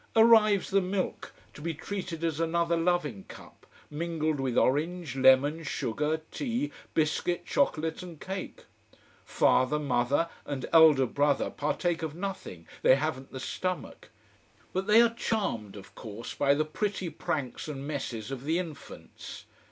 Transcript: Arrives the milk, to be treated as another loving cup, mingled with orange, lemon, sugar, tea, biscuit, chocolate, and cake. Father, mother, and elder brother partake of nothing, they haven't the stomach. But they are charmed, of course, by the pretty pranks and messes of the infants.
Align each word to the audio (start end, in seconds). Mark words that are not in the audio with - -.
Arrives 0.15 0.71
the 0.71 0.81
milk, 0.81 1.31
to 1.53 1.61
be 1.61 1.75
treated 1.75 2.23
as 2.23 2.39
another 2.39 2.75
loving 2.75 3.23
cup, 3.25 3.67
mingled 3.91 4.39
with 4.39 4.57
orange, 4.57 5.15
lemon, 5.15 5.61
sugar, 5.61 6.21
tea, 6.31 6.71
biscuit, 6.95 7.45
chocolate, 7.45 8.01
and 8.01 8.19
cake. 8.19 8.65
Father, 9.25 9.77
mother, 9.77 10.27
and 10.43 10.65
elder 10.73 11.05
brother 11.05 11.51
partake 11.51 12.01
of 12.01 12.15
nothing, 12.15 12.65
they 12.81 12.95
haven't 12.95 13.31
the 13.31 13.39
stomach. 13.39 14.09
But 14.73 14.87
they 14.87 15.03
are 15.03 15.13
charmed, 15.13 15.75
of 15.75 15.93
course, 15.93 16.33
by 16.33 16.55
the 16.55 16.65
pretty 16.65 17.11
pranks 17.11 17.67
and 17.67 17.85
messes 17.85 18.31
of 18.31 18.43
the 18.45 18.57
infants. 18.57 19.45